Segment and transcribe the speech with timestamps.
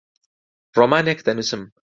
[0.75, 1.61] ڕۆمانێک دەنووسم.